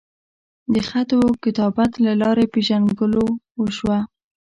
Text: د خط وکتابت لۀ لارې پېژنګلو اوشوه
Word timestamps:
د 0.73 0.75
خط 0.87 1.09
وکتابت 1.19 1.91
لۀ 2.03 2.13
لارې 2.21 2.45
پېژنګلو 2.53 3.25
اوشوه 3.59 3.99